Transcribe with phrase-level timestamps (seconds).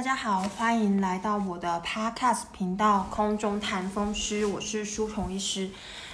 [0.00, 5.68] 大家好，欢迎来到我的 Podcast 频道《空中谈风湿》，我是舒虫医师。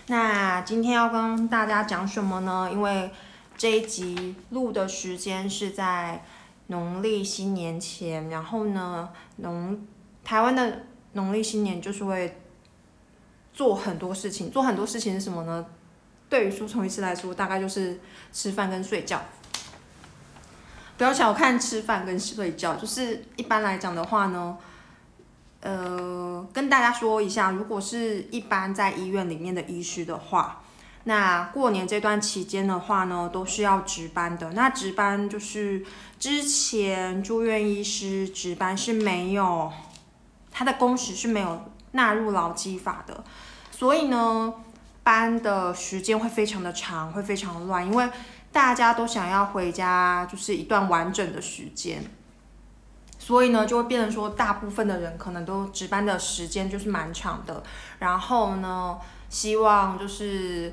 [0.09, 2.69] 那今天要跟大家讲什么呢？
[2.72, 3.09] 因为
[3.57, 6.25] 这一集录的时间是在
[6.67, 9.87] 农历新年前，然后呢，农
[10.25, 10.82] 台湾的
[11.12, 12.41] 农历新年就是会
[13.55, 15.64] 做很多事情，做很多事情是什么呢？
[16.29, 18.00] 对于舒虫医师来说，大概就是
[18.32, 19.23] 吃饭跟睡觉。
[20.99, 24.57] 不要小看吃饭跟睡觉，就是一般来讲的话呢，
[25.61, 30.63] 呃，跟大家说一下，如果是一般在医院里面的医师的话，
[31.04, 34.53] 那过年这段期间的话呢，都是要值班的。
[34.53, 35.84] 那值班就是
[36.19, 39.70] 之前住院医师值班是没有，
[40.51, 43.23] 他的工时是没有纳入劳基法的，
[43.70, 44.55] 所以呢，
[45.03, 48.09] 班的时间会非常的长，会非常乱，因为。
[48.56, 52.03] 大家都想要回家，就是一段完整的时间，
[53.19, 57.63] 所以呢，就会变成说，大部分的人可能都值班的时间就是蛮长的。
[57.98, 58.97] 然后呢，
[59.29, 60.73] 希望就是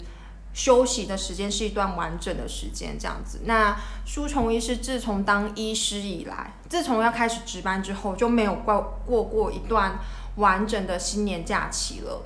[0.53, 3.41] 休息的时间是一段完整的时间，这样子。
[3.43, 3.75] 那
[4.05, 9.99] 舒虫医师自从当医师以来，自从要开始值班之后，就没有过过过一段
[10.37, 12.21] 完整的新年假期了。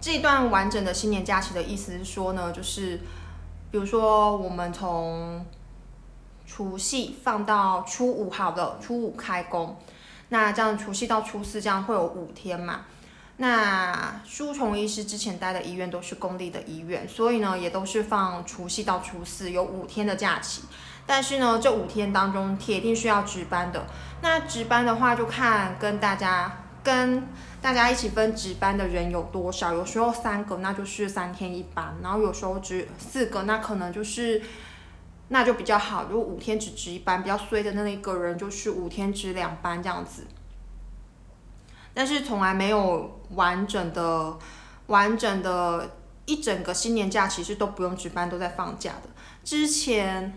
[0.00, 2.98] 这段完整的新年假期的意思是说呢，就是。
[3.76, 5.44] 比如说，我们从
[6.46, 9.76] 除夕放到初五，好的，初五开工，
[10.30, 12.86] 那这样除夕到初四这样会有五天嘛？
[13.36, 20.62] 那舒虫医师之前待的医院都是公立的医院，所以呢，也都是放除夕到初四有五天的假期。
[21.04, 23.84] 但是呢，这五天当中铁定是要值班的。
[24.22, 26.62] 那值班的话，就看跟大家。
[26.82, 27.26] 跟
[27.66, 29.72] 大家一起分值班的人有多少？
[29.72, 34.40] 有时候三个，那就是三天一班；然后有时候只四个，那可能就是
[35.30, 36.04] 那就比较好。
[36.08, 40.28] 如果五天只值一班，比较衰的那一个人就是五天值两班这样子。
[41.92, 44.38] 但是从来没有完整的、
[44.86, 49.10] 完整的一整个新年假期是都不用值班，都在放假的。
[49.42, 50.32] 之前，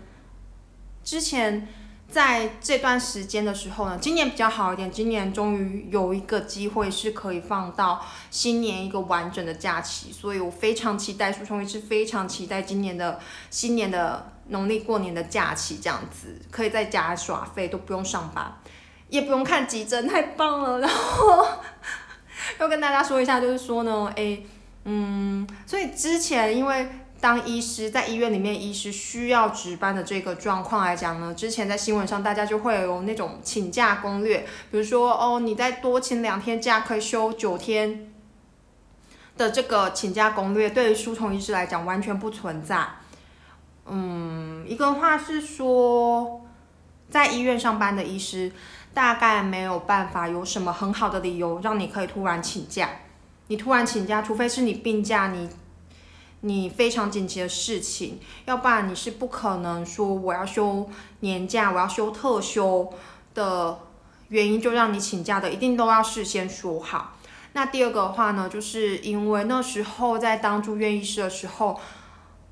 [1.04, 1.68] 之前。
[2.10, 4.90] 在这段时间的时候呢，今年比较好一点。
[4.90, 18.60] 今年终于有一个机会是可以放到新年一个完整的假期，所以我非常期待，舒虫也是非常期待今年的新年的农历过年的假期，这样子可以在家耍废，都不用上班，
[19.08, 20.80] 也不用看急诊，太棒了。
[20.80, 21.46] 然后
[22.58, 24.44] 要跟大家说一下，就是说呢，诶，
[24.84, 26.88] 嗯，所以之前因为。
[27.20, 34.38] 当医师在医院里面，医师需要值班的这个状况来讲呢，之前在新闻上大家就会有那种请假攻略，
[34.70, 38.10] 比如说哦，你再多请两天假可以休九天
[39.36, 42.86] 的这个请假攻略，对于书虫医师来讲完全不存在。
[43.84, 46.40] 嗯，一个话是说，
[47.10, 48.50] 在医院上班的医师
[48.94, 52.88] 大概没有办法有什么很好的理由让你可以突然请假，
[53.48, 55.50] 你突然请假，除非是你病假，你。
[56.42, 60.88] 你非常紧急的事情，要不然你是不可能说我要休
[61.20, 62.90] 年假，我要休特休
[63.34, 63.78] 的
[64.28, 67.16] 原因就让你请假的，一定都要事先说好。
[67.52, 71.78] 那第二个的话呢，就是因为那时候在当住院医师的时候，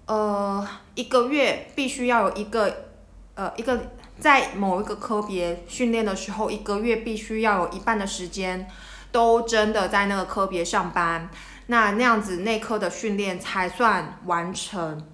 [0.07, 2.89] 呃，一个月必须要有一个，
[3.37, 8.69] 呃，一个在某一个科别训练的时候，一个月必须要有一半的时间
[9.13, 11.31] 都真的在那个科别上班。
[11.71, 15.07] 那那样子内科的训练才算完成，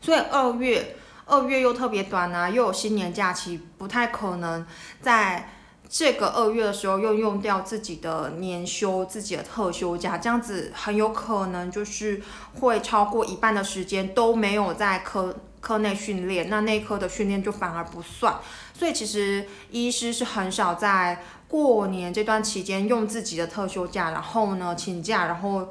[0.00, 4.66] 所以二月二月又特别短啊，又有新年假期，不太可能
[5.00, 5.50] 在
[5.88, 12.20] 这个二月的时候又用掉自己的年休、自己的特休假，这样子很有可能就是
[12.58, 18.34] 会超过一半的时间都没有在科科内训练，那内科的训练就反而不算。
[18.74, 21.22] 所以其实医师是很少在。
[21.48, 25.68] 过年这段期间用自己的特休假，然后呢请假，然后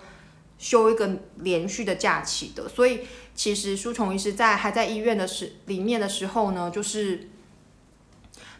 [0.58, 1.10] 休一个
[1.40, 2.70] 连续的假期的。
[2.70, 3.02] 所以
[3.36, 7.28] 其实舒虫医师在还在医院的时里面的时候呢，就是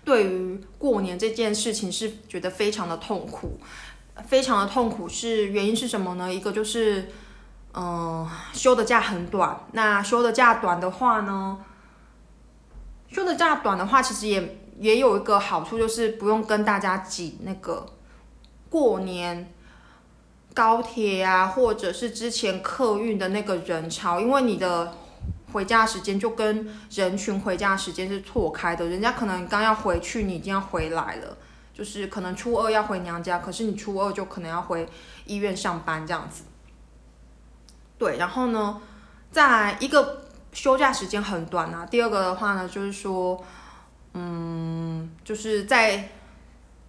[0.04, 3.60] 对于过年这件事情是觉得非常的痛苦，
[4.28, 5.08] 非常的痛苦。
[5.08, 6.34] 是原因是什么呢？
[6.34, 7.10] 一个就是
[7.74, 11.64] 嗯休的假很短，那休的假短的话呢，
[13.08, 14.60] 休的假短的话，其实也。
[14.78, 17.86] 也有一个好处，就是不用跟大家挤那个
[18.70, 19.54] 过年
[20.54, 24.94] 高铁啊，或者是之前客运的那个人潮，因为你的
[25.54, 28.86] 回家时间就跟人群回家时间是错开的。
[28.86, 31.38] 人家可能刚要回去，你已经要回来了，
[31.74, 34.86] 就是可能初二要回娘家，可是你初二就可能要回
[35.26, 36.44] 医院上班这样子。
[37.98, 38.82] 对，然后呢，
[39.32, 41.86] 在一个休假时间很短啊。
[41.86, 43.42] 第二个的话呢，就是说。
[44.18, 46.10] 嗯，就是在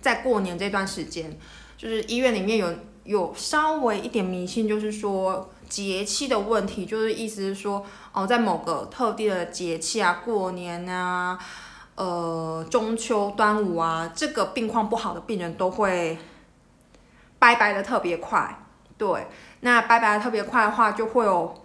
[0.01, 1.37] 在过年这段时间，
[1.77, 11.37] 就是医院里面有有稍微一点迷信，就是说节气的问题，就是意思是说哦，在某个特定的节气啊，过年啊，
[11.97, 16.17] 呃，中秋、端午啊，这个病况不好的病人都会
[17.41, 18.63] 拜拜的特别快。
[18.97, 19.27] 对，
[19.61, 21.65] 那拜拜的特别快的话，就会有，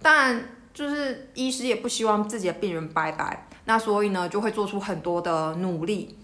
[0.00, 6.16] 当然就是医师也不希望自己的病人拜拜，那所以呢，就会做出很多的努力。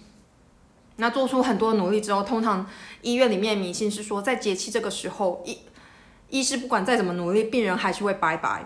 [0.96, 2.67] 那做出很多努力之后，通常
[3.02, 5.58] 医院里面迷信是说，在节气这个时候，医
[6.31, 8.64] 医师不管再怎么努力，病人还是会拜拜。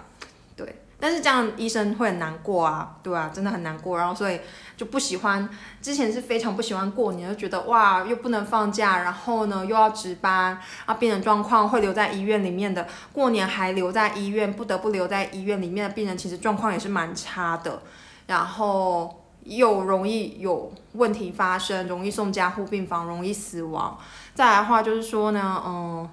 [0.54, 3.98] 对，但是这样医生会很难过啊，对啊，真的很难过。
[3.98, 4.38] 然后所以
[4.76, 5.48] 就不喜欢，
[5.82, 17.82] 之前是非常不喜欢过年，就觉得哇，又不能放假，然后呢又要值班，啊，病人状况会留在医院里面的，过年还留在医院，不得不留在医院里面的病人，其实状况也是蛮差的。
[18.28, 19.16] 然后。
[19.44, 23.98] 又容易有问题发生，容易送加护病房，容易死亡。
[24.34, 26.06] 再来的话就是说呢，嗯，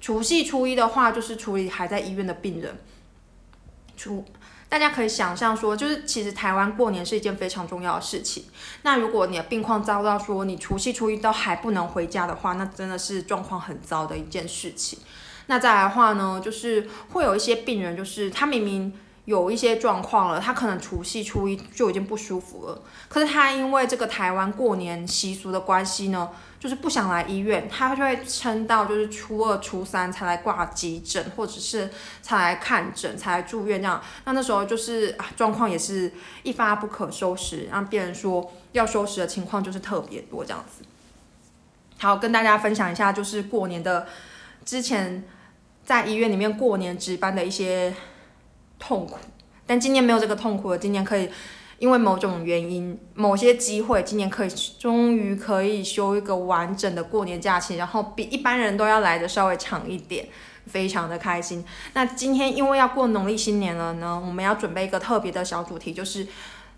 [0.00, 2.78] 除夕初一的话就是处理还在医院的病人。
[3.94, 4.24] 除
[4.70, 8.44] 大家可以想象说，就是其实台湾过年是一件非常重要的事情。
[8.84, 14.98] 那如果你的病况遭到说你除夕初一都还不能回家的话，那真的是状况很糟的一件事情。
[15.48, 18.94] 那再来的话呢，就是会有一些病人，就是他明明。
[19.24, 26.28] 有一些状况了，他可能除夕初一就已经不舒服了，可是他因为这个台湾过年习俗的关系呢，
[26.58, 31.88] 就是不想来医院，他就会撑到就是初二、初三才来挂急诊，或者是
[32.20, 34.02] 才来看诊、才来住院这样。
[34.24, 40.84] 那那时候就是，状况也是一发不可收拾，让病人说要收拾的情况就是特别多这样子。
[41.98, 44.08] 好，跟大家分享一下，就是过年的
[44.64, 45.22] 之前
[45.84, 47.94] 在医院里面过年值班的一些。
[48.84, 49.14] 痛苦，
[49.64, 50.76] 但今年没有这个痛苦了。
[50.76, 51.30] 今年可以，
[51.78, 60.26] 因为某种原因、某些机会，今年可以终于可以休一个完整的过年假期，然后比一般人都要来的稍微长一点，
[60.66, 61.64] 非常的开心。
[61.92, 66.26] 那今天因为要过农历新年了呢，我们要准备一个特别的小主题，就是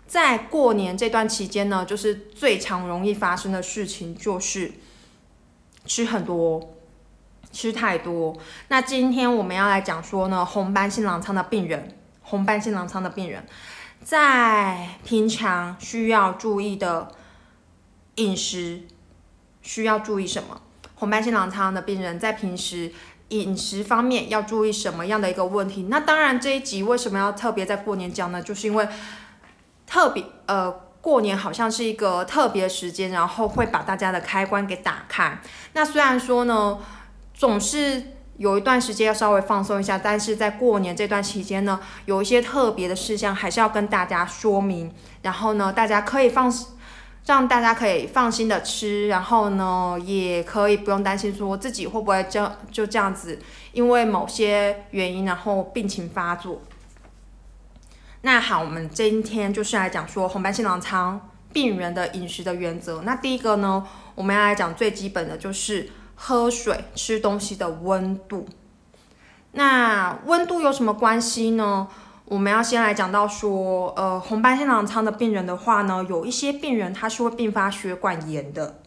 [0.05, 4.73] 在过年这段期间呢，就是最常容易发生的事情就是
[5.87, 6.74] 吃很多。
[7.55, 8.35] 吃太多，
[8.67, 11.87] 那今天我们要来讲说呢，红斑性狼疮的病人，
[12.21, 13.45] 红斑性狼疮的病人，
[14.03, 17.07] 在平常需要注意的
[18.15, 18.81] 饮食，
[19.61, 20.61] 需要注意什么？
[20.95, 22.91] 红斑性狼疮的病人在平时
[23.29, 25.83] 饮食方面要注意什么样的一个问题？
[25.83, 28.41] 那当然这一集为什么要特别在过年讲呢？
[28.41, 28.85] 就是因为
[29.87, 30.69] 特别呃，
[30.99, 35.39] 过年好像是一个特别时间，然后会把大家的开关给打开。
[35.71, 36.79] 那虽然说呢。
[37.35, 38.01] 总是
[38.37, 44.93] 有一段时间要稍微放松一下，但是在过年这段期间呢，有一些特别的事项还是要跟大家说明。
[45.21, 46.53] 然后呢，大家可以放，
[47.25, 53.39] 让大家可以放心的吃，然后呢，也可以不用担心说自己会不会就就这样子，
[53.73, 56.61] 因为某些原因然后病情发作。
[58.21, 63.01] 那好，我们今天就是来讲说红斑性狼疮病人的饮食的原则。
[63.03, 63.85] 那第一个呢，
[64.15, 65.89] 我们要来讲最基本的就是。
[66.15, 68.47] 喝水、吃东西的温度，
[69.51, 71.87] 那温度有什么关系呢？
[72.25, 78.79] 我们要先来讲到说，呃，红斑性狼疮的病人的话呢，有一些病人他是会并发血管炎的。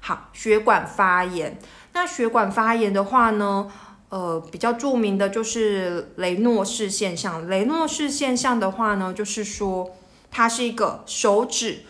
[0.00, 1.58] 好，血管发炎，
[1.94, 3.70] 那血管发炎的话呢，
[4.10, 7.48] 呃，比较著名的就是雷诺氏现象。
[7.48, 9.92] 雷诺氏现象的话呢，就是说
[10.30, 11.84] 它是一个手指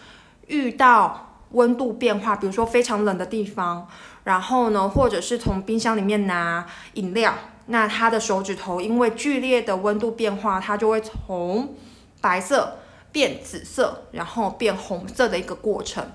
[0.46, 3.88] 遇到温度变化，比如说非常冷的地方。
[4.24, 7.34] 然后呢，或者是从冰箱里面拿饮料，
[7.66, 11.74] 那他的手指头因为剧烈的温度变化，它就会从
[12.20, 12.78] 白色
[13.10, 16.06] 变紫色，然后变红色的一个过程，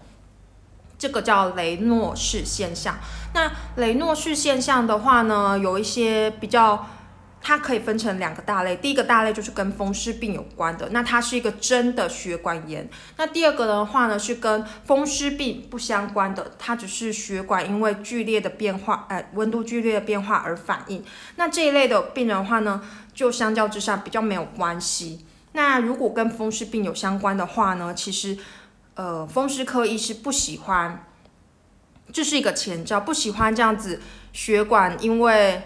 [0.98, 2.98] 这个叫雷诺氏现象。
[3.34, 6.88] 那雷诺氏现象的话呢，有一些比较。
[7.40, 12.90] 它可以分成两个大类，第一个大类就是跟风湿病有关的，那它是一个真的血管炎。
[13.16, 21.04] 那第二个的话呢，是跟风湿病不相关的，它只是血管因为剧烈的变化，呃，温度剧烈的变化而反应。
[21.38, 22.82] 那这一类的病人的话呢，
[23.14, 25.26] 就相较之下比较没有关系。
[25.54, 28.38] 那如果跟风湿病有相关的话呢，其实，
[28.96, 31.06] 呃，风湿科医师不喜欢，
[32.12, 34.02] 这是一个前兆，不喜欢这样子
[34.34, 35.62] 血管因为。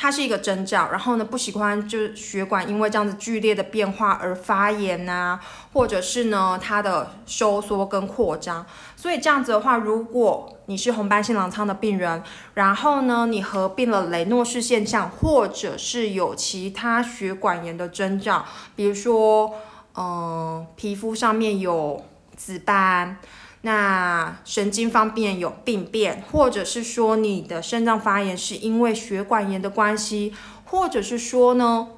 [0.00, 5.40] 它是一个征兆，然后呢，不喜欢就是血管因为这样子剧烈的变化而发炎呐，
[5.72, 8.64] 或者是呢它的收缩跟扩张。
[8.94, 12.22] 所以这样子的话，如果你是红斑性狼疮的病人，
[12.54, 18.44] 然后呢你合并了雷诺氏现象，或者是有其他血管炎的征兆，
[18.76, 19.52] 比如说，
[19.96, 22.04] 嗯，皮肤上面有
[22.36, 23.16] 紫斑，
[23.62, 30.32] 那神经方面有病变，或者是说你的肾脏发炎是因为血管炎的关系，
[30.64, 31.88] 或者是说呢，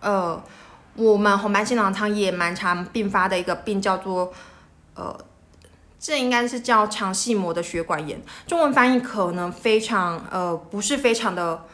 [0.00, 0.42] 呃，
[0.96, 4.32] 我们红斑性狼疮也蛮常并发的一个病叫做，
[4.94, 5.16] 呃，
[6.00, 11.64] 这应该是叫肠系膜的血管炎，中文翻译可能非常呃不是非常的。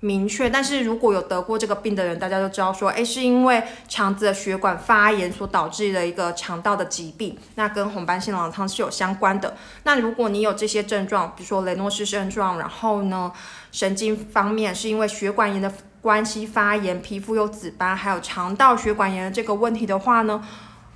[0.00, 9.56] 明确，但是如果有得过这个病的人，大家都知道说，哎，是因为肠子的血管发炎所导致的一个肠道的疾病，那跟红斑性狼疮是有相关的。
[9.82, 13.32] 那如果你有这些症状，比如说雷诺氏症状，然后呢，
[13.72, 20.40] 神经方面是因为血管炎的关系发炎，皮肤有紫斑，还有肠道血管炎的这个问题的话呢，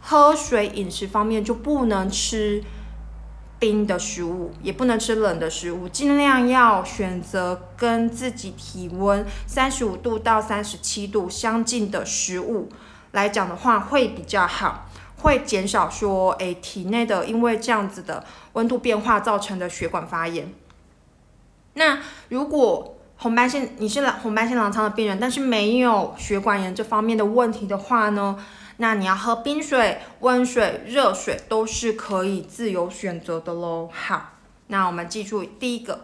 [0.00, 2.62] 喝水饮食方面就不能吃。
[3.62, 12.68] 冰的食物也不能吃冷的食物，尽量要选择跟自己体温三十五度到三十七度相近的食物
[13.12, 14.88] 来讲的话，会比较好，
[15.18, 20.52] 会减少说诶体内的因为这样子的温度变化造成的血管发炎。
[21.74, 22.00] 那
[22.30, 28.36] 如果红斑性你是红斑性狼疮的病人，但是没有血管炎这方面的问题的话呢？
[28.78, 33.88] 那你要喝冰水、温水、热水都是可以自由选择的喽。
[33.92, 34.38] 好，
[34.68, 36.00] 那我们记住第一个，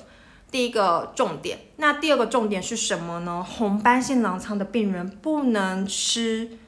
[0.51, 1.59] 第一个重点。
[1.77, 3.43] 那第二个重点是什么呢？
[3.43, 6.59] 红斑性狼疮的病人不能吃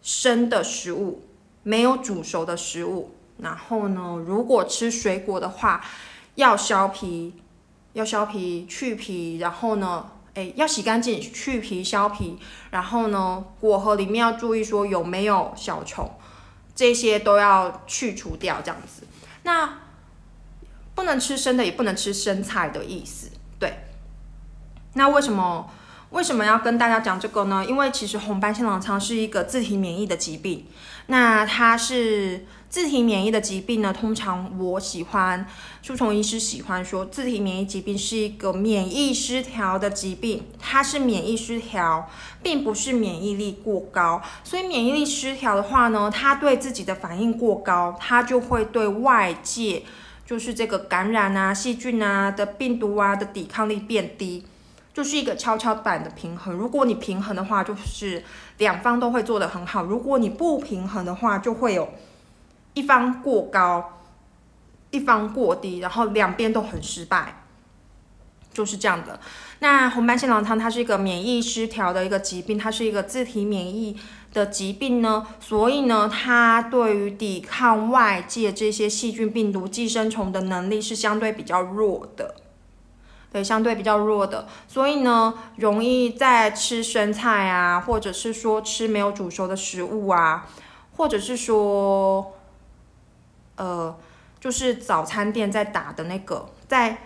[0.00, 1.22] 生的食物，
[1.62, 3.14] 没有煮熟的食物。
[3.38, 5.84] 然后呢，如果吃水果的话，
[6.34, 7.34] 要削皮，
[7.92, 9.38] 要削皮去皮。
[9.38, 10.12] 然后呢？
[10.34, 12.38] 哎，要洗干净，去皮削皮，
[12.70, 16.10] 然后呢，果核里面要注意说有没有小虫，
[16.74, 19.06] 这些都要去除掉，这样子。
[19.42, 19.78] 那
[20.94, 23.74] 不能吃生的，也不能吃生菜的意思，对。
[24.94, 25.70] 那为什么
[26.10, 27.64] 为什么要跟大家讲这个呢？
[27.66, 30.66] 因为其实红斑性狼疮是一个自体免疫的疾病，
[31.06, 32.46] 那它是。
[32.70, 35.44] 自体免疫的疾病呢，通常我喜欢，
[35.82, 42.08] 书虫医师喜欢说，自体免疫疾病是一个免疫失调的疾病，它是免疫失调，
[42.44, 44.22] 并不是免疫力过高。
[44.44, 49.82] 所以免疫力失调的话呢，它对自己的反应过高，它就会对外界，
[50.24, 54.44] 就是这个感染啊、细菌啊的病毒啊的抵抗力变低，
[54.94, 56.54] 就是一个跷跷板的平衡。
[56.54, 58.22] 如果你平衡的话，就是
[58.58, 61.88] 两方都会做得很好；如果你不平衡的话，就会有。
[62.74, 64.00] 一方过高，
[64.90, 67.42] 一方过低，然后两边都很失败，
[68.52, 69.18] 就是这样的。
[69.58, 73.96] 那红斑性狼疮它是一个免疫失调的一个疾病，它是一个自体免疫
[74.32, 82.36] 的疾病呢，所以呢，它对于抵抗外界这些细菌、病毒、寄生虫的能力是相对比较弱的，
[83.32, 90.48] 对，相对比较弱的，所以呢，容易在吃生菜啊，或者是说吃没有煮熟的食物啊，
[90.96, 92.34] 或者是说。
[93.60, 93.94] 呃，
[94.40, 96.96] 就是早餐店在打的那个，在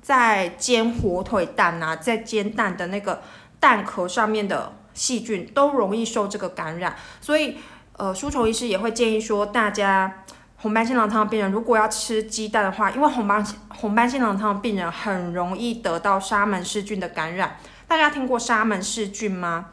[0.00, 3.20] 在煎火腿蛋啊，在煎蛋的那个
[3.58, 7.56] 蛋壳上面的细菌都容易受这个感染，所以
[7.94, 10.22] 呃，舒虫医师也会建议说，大家
[10.58, 17.58] 红斑性狼疮的病人如果要吃鸡蛋的话，因为红斑红斑性狼疮的病人很容易得到沙门氏菌的感染。
[17.88, 19.70] 大家听过沙门氏菌吗？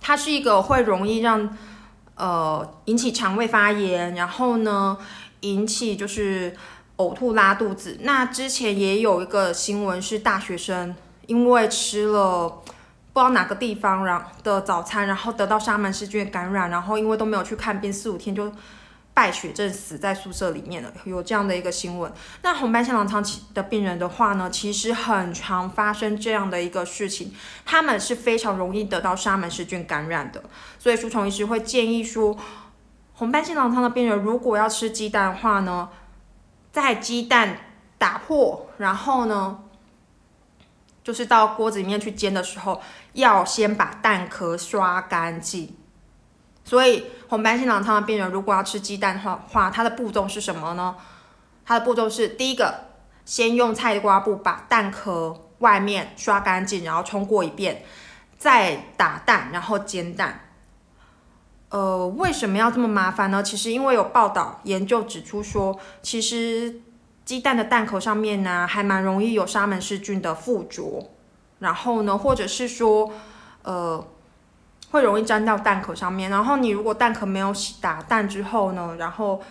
[0.00, 1.58] 它是一个会容易让。
[2.16, 4.98] 呃，引起肠胃发炎，然后呢，
[5.40, 6.56] 引起就是
[6.96, 7.98] 呕吐、拉肚子。
[8.00, 10.94] 那之前也有一个新闻是大学生
[11.26, 18.52] 因为吃了不知道哪个地方然的早餐，然后得到沙门氏菌感染，然后因为都没有去看病，四五天就。
[19.16, 22.12] 败血症死在宿舍里面了，有这样的一个新闻。
[22.42, 30.44] 那红斑性狼疮的病人的话呢，其实很常发生这样的一个事情，他们是非常容易得到沙门氏菌感染的。
[30.78, 32.36] 所以舒虫医师会建议说，
[33.14, 35.88] 红斑性狼疮的病人如果要吃鸡蛋的话呢，
[36.70, 37.56] 在鸡蛋
[37.96, 39.60] 打破，然后呢，
[41.02, 42.82] 就是到锅子里面去煎的时候，
[43.14, 45.74] 要先把蛋壳刷干净。
[46.66, 50.96] 所以红斑性狼疮的病人如果要吃鸡蛋的话，它的步骤是什么呢？
[51.64, 52.74] 它的步骤是第一个，
[53.24, 57.84] 先用菜瓜布把蛋壳外面刷干净，然后冲过一遍，
[58.36, 60.40] 再打蛋，然后煎蛋。
[61.68, 63.40] 呃，为什么要这么麻烦呢？
[63.44, 66.80] 其实因为有报道研究指出说，其实
[67.24, 71.10] 鸡蛋的蛋壳上面呢，还蛮容易有沙门氏菌的附着，
[71.60, 73.12] 然后呢，或者是说，
[73.62, 74.04] 呃。
[74.96, 79.42] 会容易粘到蛋壳上面，然后你如果蛋壳没有洗打蛋之后呢，然后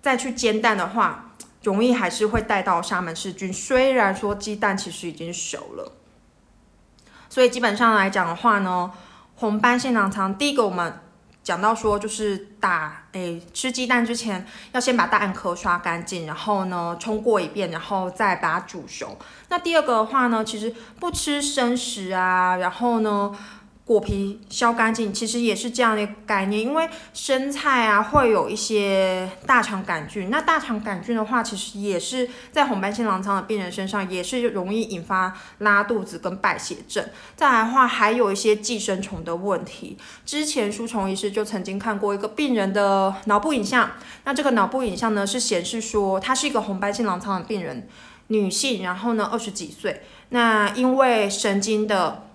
[0.00, 1.32] 再去煎蛋的话，
[1.64, 3.52] 容易还是会带到沙门氏菌。
[3.52, 5.92] 虽然说鸡蛋其实已经熟了，
[7.28, 8.92] 所以基本上来讲的话呢，
[9.34, 11.00] 红斑性狼疮第一个我们
[11.42, 19.18] 讲到说，就是打诶吃鸡蛋之前，要先把蛋壳刷干净，然后呢冲过一遍，然后再把它煮熟。
[19.48, 23.36] 那第二个的话呢，其实不吃生食啊，然后呢。
[23.86, 26.58] 果皮削干净，其实也是这样的概念。
[26.58, 37.04] 因为生菜啊会有一些大肠杆菌，那大肠杆菌的话，其实也是在红斑性狼疮的病人身上也是容易引发拉肚子跟败血症。
[37.36, 39.98] 再来的话，还有一些寄生虫的问题。
[40.24, 43.90] 之前书虫医师就曾经看过一个病人的脑部影像，
[44.24, 47.86] 那这个脑部影像呢是显示说，他是一个红斑性狼疮的病人，
[48.28, 50.00] 女性，然后呢二十几岁，
[50.30, 52.28] 那因为神经的。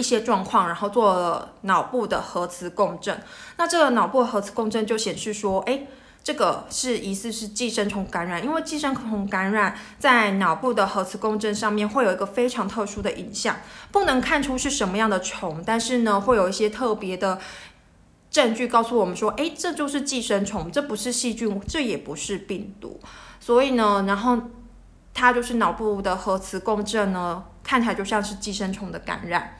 [0.00, 3.22] 一些状况，然后做了脑部的核磁共振。
[3.58, 5.86] 那这个脑部核磁共振就显示说，哎，
[6.24, 8.42] 这个是疑似是寄生虫感染。
[8.42, 13.56] 因为寄生虫感染在脑部的核磁共振上面会有一个非常特殊的影像，
[13.92, 17.38] 不能看出是什么样的虫，但是呢，会有一些特别的
[18.30, 22.98] 证据告诉我们说，哎，这就是寄生虫，这不是细菌，这也不是病毒。
[23.38, 24.38] 所以呢，然后
[25.12, 29.59] 它就是脑部的核磁共振呢，看起来就像是寄生虫的感染。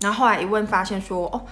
[0.00, 1.42] 然后后来一问发现说，哦，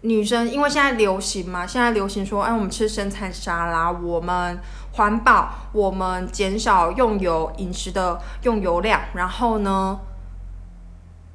[0.00, 4.58] 女生因为现在流行嘛，现在流行说，哎，我们吃生菜沙拉，我们
[4.92, 10.00] 环保，我们减少用油饮食的用油量，然后呢，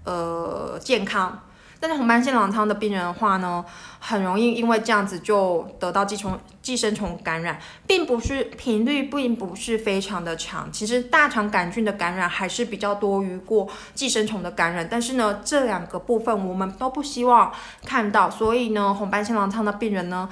[0.04, 1.40] 呃，健康。
[1.80, 3.64] 但是红斑性狼疮的病人的话呢，
[4.00, 10.72] 很容易因为这样子就得到寄虫寄生虫感染，并不是频率并不是非常的长。
[10.72, 17.52] 其实大肠杆菌的感染还是比较多于过寄生虫的感染，但是呢，这两个部分我们都不希望
[17.86, 18.30] 看到。
[18.30, 20.30] 所以呢，红斑性狼疮的病人呢，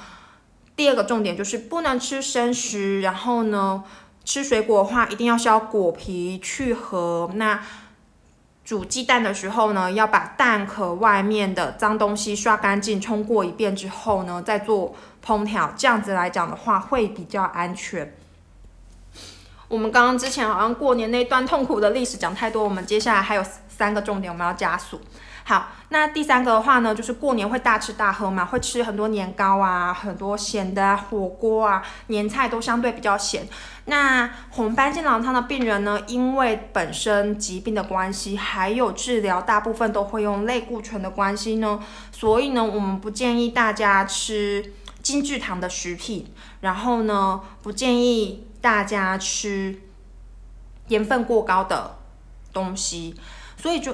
[0.75, 3.83] 第二个重点就是不能吃生食，然后呢，
[4.25, 7.29] 吃水果的话一定要削果皮去核。
[7.35, 7.61] 那
[8.63, 15.73] 煮鸡蛋的时候呢，要把蛋壳外面的脏东西刷干净，冲过一遍之后呢，再做烹调。
[15.75, 18.15] 这样子来讲的话，会比较安全。
[19.67, 25.01] 我们刚刚之前好像过年那段痛苦的历史讲太多，我们接下来还有三个重点，我们要加速。
[25.45, 33.45] 好，那第三个的话呢，就是过年会大吃大喝嘛，会吃很多年糕啊，很多咸的啊火锅啊，年菜都相对比较咸。
[33.85, 41.77] 那红斑性狼疮的病人呢，因为本身疾病的关系，还有治疗大部分都会用类固醇的关系呢，
[42.13, 49.81] 所以呢，我们不建议大家吃精制糖的食品，然后呢，不建议大家吃
[50.87, 51.97] 盐分过高的
[52.53, 53.13] 东西，
[53.57, 53.93] 所以就。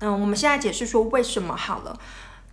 [0.00, 1.98] 嗯，我们现在解释说为什么好了。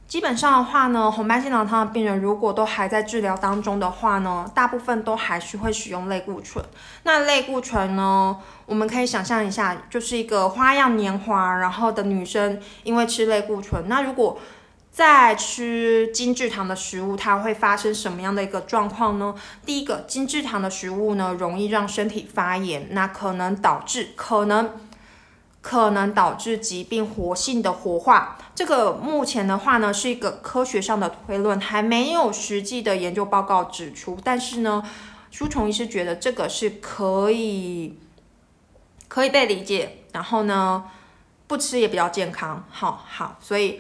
[0.08, 6.64] 基本上的话呢，红斑性狼疮的病人如果都还在治疗当中的话呢，大部分都还是会使用类固醇。
[7.04, 14.40] 那类固醇呢，我们可以想象一下，就是一个花样年华，然后的女生因为吃类固醇，那如果
[14.92, 19.34] 再吃精制糖的食物，它会发生什么样的一个状况呢？
[19.66, 24.70] 第一个，精制糖的食物呢，容易让身体发炎，那可能导致可能。
[25.64, 34.20] 可能导致疾病活性的活化，这个目前的话呢是一个科学上的推论，还没有实际的研究报告指出。
[34.22, 34.84] 但是呢，
[35.32, 37.98] 书虫医师觉得这个是可以
[39.08, 40.84] 可以被理解，然后呢
[41.48, 43.80] 不吃也比较健康，好好，所以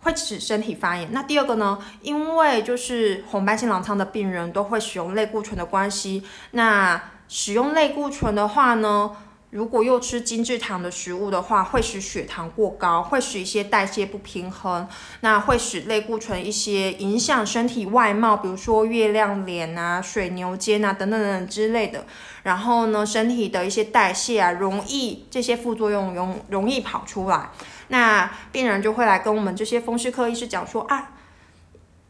[0.00, 1.12] 会使身体发炎。
[1.12, 9.14] 那第二个呢，因为就是红斑性狼疮的病人都会使用类固醇的关系，那使用类固醇的话呢？
[9.52, 14.88] 如果又吃精制糖的食物的话，会使血糖过高，会使一些代谢不平衡，
[15.20, 22.06] 那会使类固醇一些影响身体外貌，比如说月亮脸啊、水牛肩啊等等等等之类的。
[22.44, 27.50] 然后呢，身体的一些代谢啊，容易这些副作用容容易跑出来。
[27.88, 31.10] 那病人就会来跟我们这些风湿科医师讲说啊，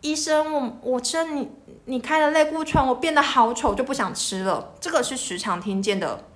[0.00, 1.50] 医生，我我吃你
[1.86, 4.74] 你开的类固醇，我变得好丑，就不想吃了。
[4.80, 6.28] 这个是时常听见的。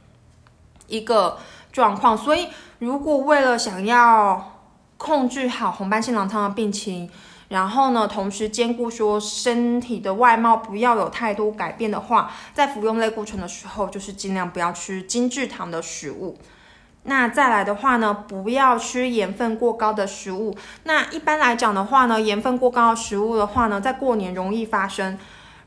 [0.88, 1.38] 一个
[1.72, 4.52] 状况，所以如果为了想要
[4.96, 7.10] 控制好红斑性狼疮的病情，
[7.48, 16.38] 然后呢，同时兼顾说身体的外貌不要有太多改变的话，在服用类固醇的时候，就是尽量不要吃精制糖的食物。
[17.04, 20.56] 那再来的话呢，不要吃盐分过高的食物。
[20.84, 25.16] 那一般来讲的话呢，盐分过高的食物的话呢，在过年容易发生、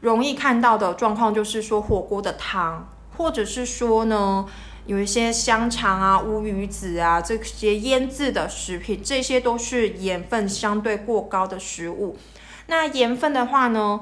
[0.02, 4.46] 容易看到的状况，就是说火锅的汤，或者是说呢。
[4.90, 12.18] 有一些香肠啊、乌鱼子啊这些腌制的食品，这些都是盐分相对过高的食物。
[12.66, 14.00] 那盐分的话呢，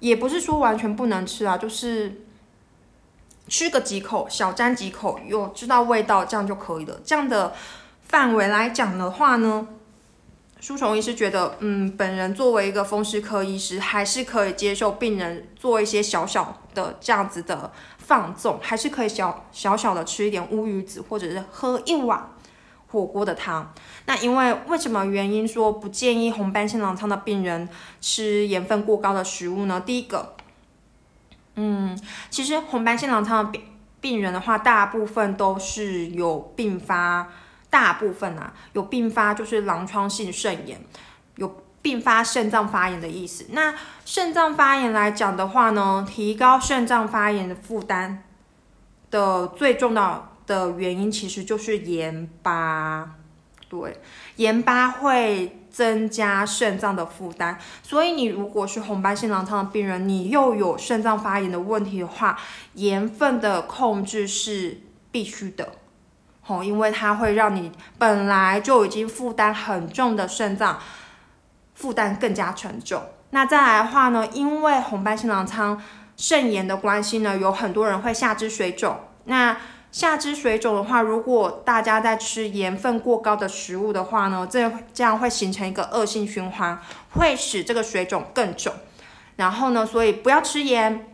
[0.00, 2.20] 也不是说完全不能吃啊，就是
[3.48, 7.00] 吃个几口，小沾几口，又知道味道，这样就可以了。
[7.02, 7.54] 这样的
[8.02, 9.66] 范围来讲的话呢，
[10.60, 17.72] 舒虫医师觉得，嗯，本人作为一个风湿科医师，还是可以接受病人做一些小小的这样子的
[18.08, 22.30] 放纵，还是可以小小小的吃一点乌鱼子，或者是喝一碗
[22.88, 23.70] 火锅的汤。
[24.06, 27.68] 那因为为什么原因说不建议红斑性狼疮的病人
[28.00, 29.78] 吃盐分过高的食物呢？
[29.78, 30.34] 第一个，
[31.56, 31.96] 嗯，
[32.30, 33.62] 其实红斑性狼疮的病
[34.00, 37.28] 病人的话，大部分都是有并发。
[37.70, 40.80] 大部分啊有并发，就是狼疮性肾炎，
[41.36, 41.54] 有
[41.88, 43.46] 并发肾脏发炎的意思。
[43.52, 43.74] 那
[44.04, 48.24] 肾脏发炎来讲的话呢，提高肾脏发炎的负担
[49.10, 53.14] 的最重要的原因其实就是盐巴。
[53.70, 53.98] 对，
[54.36, 62.38] 盐巴会增加肾脏的负担，所以你如果是红斑性狼疮的病人，你又有肾脏发炎的问题的话，
[62.74, 65.72] 盐分的控制是必须的。
[66.46, 70.78] 哦，因为它会让你本来就已经负担很重的肾脏
[71.78, 73.00] 负担更加沉重。
[73.30, 75.80] 那再来的话呢，因为红斑性狼疮
[76.16, 78.98] 肾炎的关系呢，有很多人会下肢水肿。
[79.24, 79.56] 那
[79.92, 86.78] 下肢水肿的话，如果大家在吃盐分过高的食物的话呢，这这样会形成一个恶性循环，
[87.12, 88.74] 会使这个水肿更肿。
[89.36, 91.06] 然后呢，所以不要吃盐。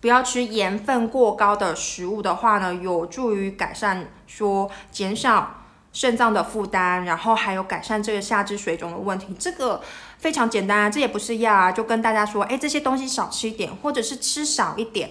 [0.00, 5.61] 不要吃盐分过高的食物的话呢，有助于改善说减少
[5.92, 9.34] 肾脏的负担，然后还有改善这个下肢水肿的问题。
[9.38, 9.82] 这个
[10.18, 15.10] 非常简单啊，这也不是药啊，就跟大家说，哎，这些东西少吃一点，或者是吃少一点，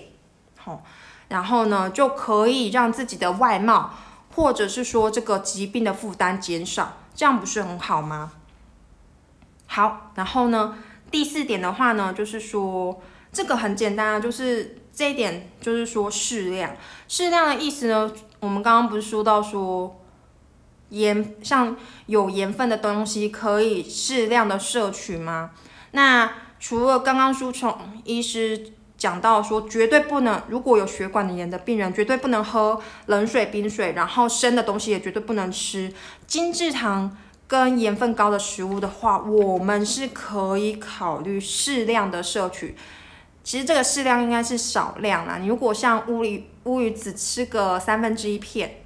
[0.58, 0.84] 好，
[1.28, 3.94] 然后呢就可以让自己的外貌，
[4.36, 8.32] 或者是说这个疾病的负担减少，这样不是很好吗？
[9.68, 10.76] 好，然后呢，
[11.10, 14.78] 第四点的话呢，就是说这个很简单啊，就是。
[14.94, 16.76] 这一点就是说适量，
[17.08, 20.01] 适量的意思呢，我们刚刚不是说到说
[20.92, 21.76] 盐，像
[22.06, 25.52] 有盐分的东西可以适量的摄取吗？
[25.92, 27.76] 那除了刚刚书虫
[28.06, 35.92] 医师讲到说绝对不能，如果有血管炎的病人绝对不能喝冷水、冰水，然后生的东西也绝对不能吃
[36.28, 42.76] 精制糖跟盐分高的食物的话，我们是可以考虑适量的摄取。
[43.44, 45.38] 其实这个适量应该是少量啦。
[45.42, 48.81] 你如果像乌鱼乌鱼子吃个三分之一片，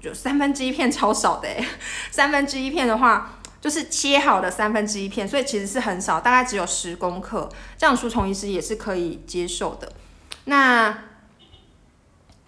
[0.00, 1.48] 就三分之一片超少的
[2.10, 7.48] 三分之一片的话，就是切好的三分之一片，所以其实是很少，大概只有十公克。
[7.76, 9.92] 这样书虫医师也是可以接受的。
[10.44, 11.04] 那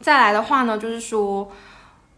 [0.00, 1.50] 再来的话呢，就是说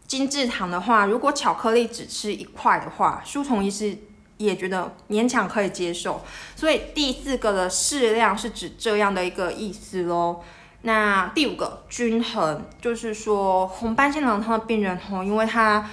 [0.06, 3.98] 精制糖的话，如果巧克力只吃一块的话，书虫医师。
[4.38, 6.20] 也觉得勉强可以接受，
[6.56, 10.42] 所以第四个的适量是指这样的一个意思喽。
[10.82, 15.88] 那第五个均衡，就是说红斑性狼疮的病人吼，因为他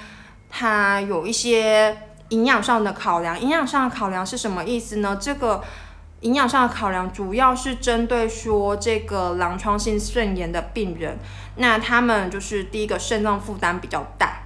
[0.49, 1.95] 他有一些
[2.30, 5.17] 营养上的考量，营养上的考量是什么意思呢？
[5.21, 5.63] 这个
[6.21, 11.19] 营养上的考量主要是针对说这个狼疮性肾炎的病人，
[11.58, 14.38] 那他们就是第一个肾脏负担比较大。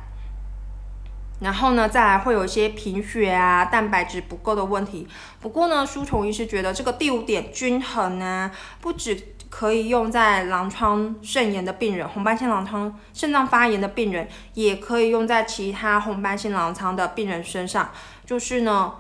[1.39, 5.05] 然后呢，再来会有一些贫血啊、蛋白质不够的问题。
[5.41, 17.91] 不过呢，书虫医师觉得这个第五点均衡呢，不止可以用在狼疮肾炎的病人、红斑性狼疮肾脏发炎的病人，也可以用在其他红斑性狼疮的病人身上。
[18.25, 18.95] 就是呢，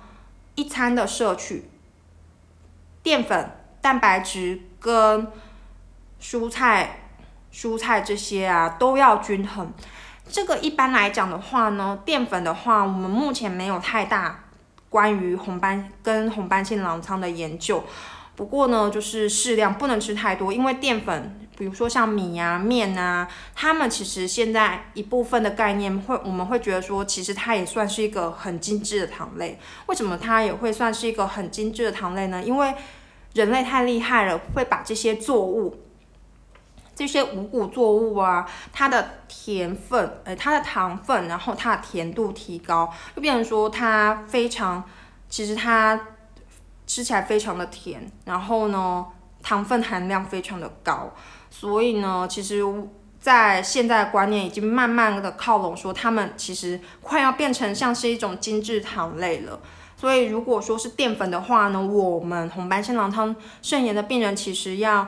[0.53, 1.67] 一餐的摄取，
[3.01, 3.49] 淀粉、
[3.81, 5.27] 蛋白质跟
[6.21, 7.09] 蔬菜、
[7.51, 9.73] 蔬菜这些啊，都要均衡。
[10.29, 14.43] 这个一般来讲的话呢，淀粉的话，我们目前没有太大
[14.87, 17.83] 关于红斑跟红斑性狼疮的研究。
[18.35, 29.59] 不过呢，就是适量，不能吃太多，因为淀粉，比如说像米啊、面啊，它们其实现在一部分的概念会，我们会觉得说，其实它也算是一个很精致的糖类。
[29.85, 32.43] 为什么它也会算是一个很精致的糖类呢？
[32.43, 32.73] 因为
[33.33, 35.79] 人类太厉害了，会把这些作物。
[36.95, 44.83] 这些五谷作物啊，它的甜分，呃，它的糖分，然后它的甜度提高，就变成说它非常，
[45.27, 45.99] 其实它
[46.85, 49.05] 吃起来非常的甜，然后呢，
[49.41, 51.13] 糖分含量非常的高，
[51.49, 52.63] 所以呢，其实，
[53.19, 59.59] 在现在的观念已经慢慢的靠拢，说他们其实快要变成像是一种精致糖类了。
[59.95, 65.07] 所以如果说是淀粉的话呢，我们红斑性狼疮肾炎的病人其实要。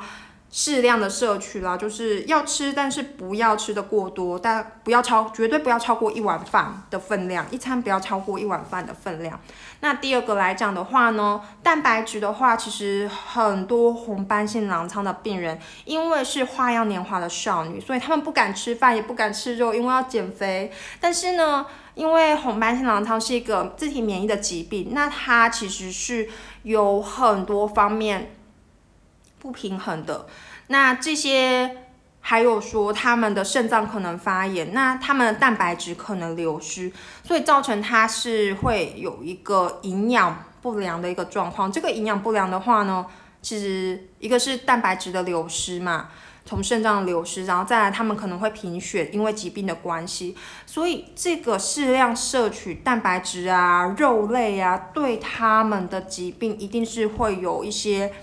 [0.52, 9.38] 适量的摄取啦，就是要吃，但是不要吃的过多，但不要超，绝对不要超过一碗饭的分量，一餐不要超过一碗饭的分量。
[9.82, 20.72] 那第二个来讲的话呢，蛋白质的话，其实很多红斑性狼疮的病人，因为是花样年华的少女，所以他们不敢吃饭，也不敢吃肉，因为要减肥。
[21.00, 26.28] 但是呢，因为红斑性狼疮是一个自体免疫的疾病，那它其实是
[26.64, 28.36] 有很多方面
[29.38, 30.26] 不平衡的。
[30.68, 31.85] 那这些
[32.28, 36.92] 还有说他们的肾脏可能发炎，那他们的蛋白质可能流失，
[37.24, 41.72] 所以造成它是会有一个营养不良的一个状况。
[41.72, 43.06] 这个营养不良的话呢，
[43.44, 46.08] 其实一个是蛋白质的流失嘛。
[46.48, 50.36] 从肾脏流失，然后再来，他们可能会贫血，因为疾病的关系，
[50.66, 58.14] 所以这个适量摄取蛋白质啊、肉类啊，对他们的疾病一定是会有一些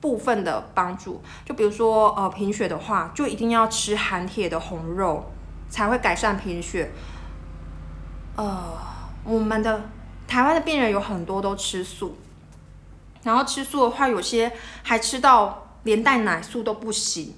[0.00, 1.22] 部分的帮助。
[1.44, 5.32] 就比如说，呃，贫血的话，就一定要吃含铁的红肉，
[5.68, 6.90] 才会改善贫血。
[8.36, 8.76] 呃，
[9.24, 9.90] 我们的
[10.26, 12.18] 台湾的病人有很多都吃素，
[13.22, 15.64] 然后吃素的话，有些还吃到。
[15.84, 17.34] 连带奶素都不行，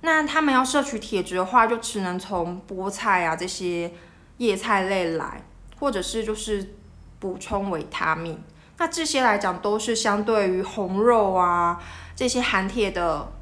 [0.00, 3.92] 那他们要摄取铁质的话，就只能从菠菜啊这些
[4.38, 5.44] 叶菜类来，
[5.78, 6.74] 或者是就是
[7.20, 8.42] 补充维他命。
[8.78, 11.80] 那这些来讲，都是相对于红肉啊
[12.14, 13.32] 这些含铁的、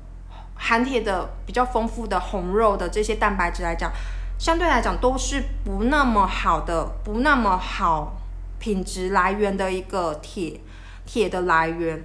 [0.55, 3.90] 含铁的比较丰富的红肉的这些蛋白质来讲，
[4.38, 8.14] 相对来讲都是不那么好的、不那么好
[8.59, 10.61] 品质来源的一个铁
[11.05, 12.05] 铁的来源。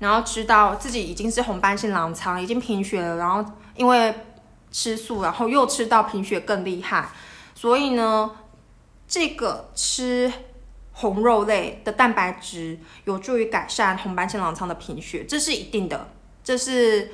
[0.00, 4.14] 然后知道自己已经是红斑性狼疮，已经贫血了，然后因为
[4.70, 7.08] 吃素，然后又吃到贫血更厉害，
[7.54, 8.30] 所以呢，
[9.08, 10.32] 这个吃
[11.00, 16.10] 红肉类的蛋白质有助于改善红斑性狼疮的贫血，这是一定的，
[16.42, 17.12] 这是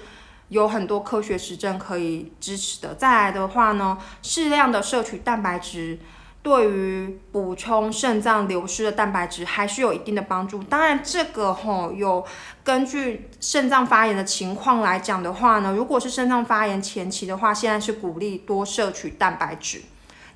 [0.48, 2.94] 有很多科学实证可以支持的。
[2.94, 5.98] 再来的话呢，适量的摄取蛋白质。
[6.42, 10.62] 对于补充肾脏流失的蛋白质还是有一定的帮助。
[10.64, 12.22] 当然，这个吼有
[12.62, 19.80] 根据肾脏发炎的情况来讲的话呢，如果是肾脏发炎前期的话，现在是鼓励多摄取蛋白质。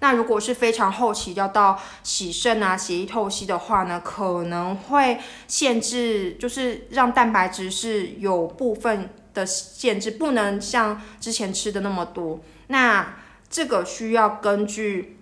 [0.00, 12.40] 那如果是非常后期要到洗肾啊、血液透析的话呢，可能会限制，就是让蛋白质是有部分的限制，不能像之前吃的那么多。
[12.68, 13.16] 那
[13.50, 15.14] 这个需要根据。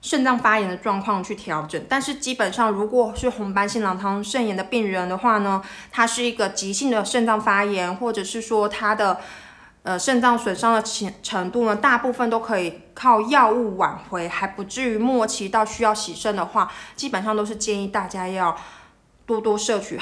[0.00, 9.18] 肾脏发炎的状况去调整，但是基本上如果是红斑性狼疮肾炎的病人的话呢，它是一个急性的肾脏发炎，或者是说它的
[9.88, 18.54] 呃肾脏损伤的程程度呢，大部分都可以靠药物挽回，还不至于末期到需要洗肾的话，基本上都是建议大家要
[19.24, 19.98] 多多摄取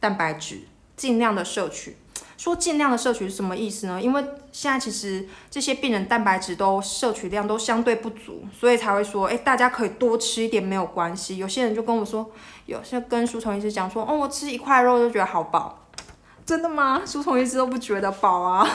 [0.00, 0.62] 蛋白质，
[0.96, 1.96] 尽量的摄取。
[2.36, 4.02] 说尽量的摄取是什么意思呢？
[4.02, 11.36] 因为现在其实这些病人蛋白质都摄取量都相对不足，所以才会说，哎，大家可以多吃一点没有关系。
[11.36, 12.28] 有些人就跟我说，
[12.66, 15.86] 有些跟书虫医师讲说，哦，我吃一块肉就觉得好饱，
[16.44, 17.02] 真的吗？
[17.06, 18.68] 书虫医师都不觉得饱啊。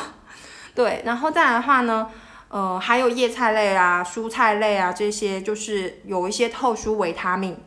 [0.75, 2.09] 对，然后再来的话呢，
[2.49, 7.57] 呃，还有叶菜类啊、蔬菜类啊这些，就是有一些特殊维他命。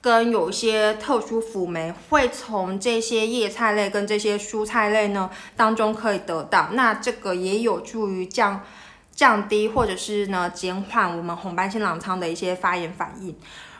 [0.00, 8.62] 跟有一些特殊辅酶会从这些叶菜类跟这些蔬菜类呢当中可以得到，那这个也有助于降
[9.10, 13.36] 降低或者是呢减缓我们红斑性狼疮的一些发炎反应。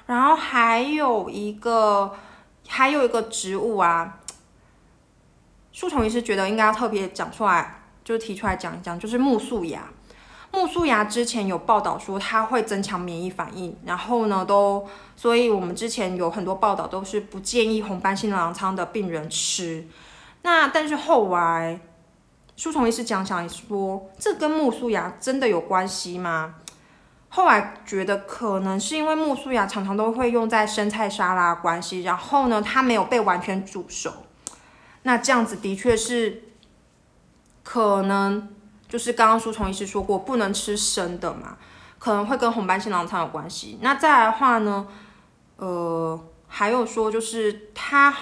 [0.06, 2.12] 然后还有一个
[2.66, 4.18] 还有一个植物啊，
[5.72, 7.77] 树虫医师觉得应该要特别讲出来，
[8.08, 9.82] 就提出来讲一讲，就是木素芽。
[10.50, 19.86] 木素芽之前有报道说它会增强免疫反应，然后呢都，所以我们之前有很多报道都是不建议红斑性狼疮的病人吃。
[20.40, 21.78] 那但是后来，
[22.56, 26.54] 书虫医师讲讲说，这跟木素芽真的有关系吗？
[27.28, 34.10] 后来觉得可能是因为木素芽常常都会用在生菜沙拉关系，然后呢它没有被完全煮熟，
[35.02, 36.44] 那这样子的确是
[37.68, 38.48] 可能。
[38.88, 41.58] 就是刚刚书虫医师说过，不能吃生的嘛，
[41.98, 43.78] 可能会跟红斑性狼疮有关系。
[43.82, 44.86] 那再来的话呢，
[45.58, 48.14] 呃，还有说就是它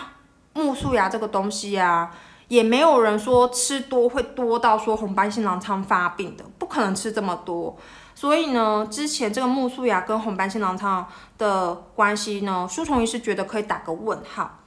[0.54, 2.12] 木素芽这个东西啊，
[2.48, 7.78] 也没有人说吃多会多到说红斑性狼疮发病的，不可能吃这么多。
[8.16, 11.06] 所以呢，之前这个木素芽跟红斑性狼疮
[11.38, 14.58] 的关系呢，书虫医师觉得可以打个问号。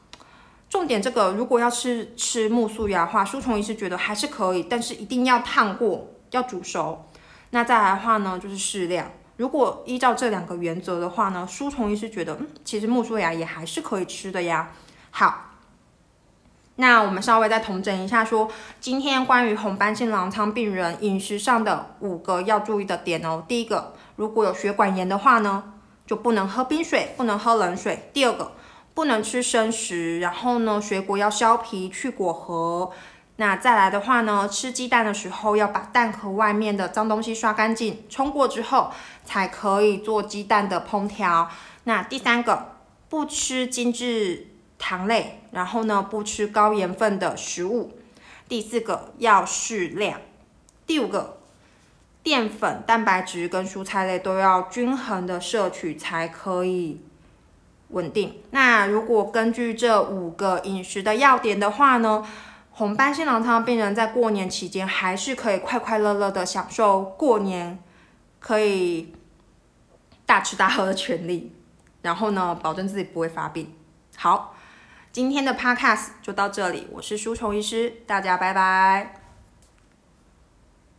[0.69, 7.05] 重点这个，如果要吃吃木素芽的话，书虫医师觉得还是可以，但是一定要烫过，要煮熟。
[7.49, 9.11] 那再来的话呢，就是适量。
[9.37, 14.71] 如果依照这两个原则的话呢，书虫医师觉得，嗯，其实木素芽也还是可以吃的呀。
[15.09, 15.55] 好，
[16.75, 18.47] 那我们稍微再统整一下，说
[18.79, 23.43] 今天关于红斑性狼疮病人饮食上的五个要注意的点哦。
[23.47, 25.73] 第一个，如果有血管炎的话呢，
[26.05, 28.11] 就不能喝冰水，不能喝冷水。
[28.13, 28.51] 第二个。
[28.99, 32.91] 不能吃生食，然后呢，水果要削皮去果核。
[33.37, 38.91] 那再来的话呢，吃鸡蛋的时候要把蛋壳外面的脏东西刷干净，冲过之后
[39.23, 41.49] 才可以做鸡蛋的烹调。
[41.85, 42.75] 那第三个，
[43.07, 47.97] 不吃精致糖类，然后呢，不吃高盐分的食物。
[48.49, 50.19] 第四个要适量。
[50.85, 51.37] 第五个，
[52.21, 56.99] 淀粉、蛋白质跟蔬菜类都要均衡的摄取才可以
[57.89, 58.41] 稳定。
[58.51, 62.25] 那如果根据这五个饮食的要点的话呢？
[62.71, 67.77] 红斑性狼疮病人在过年期间还是可以快快乐乐的享受过年
[68.39, 69.13] 可以
[70.25, 71.53] 大吃大喝的权利，
[72.01, 73.73] 然后呢，保证自己不会发病。
[74.15, 74.55] 好，
[75.11, 79.18] 今天的 podcast 就到这里，我是舒虫医师，大家拜拜。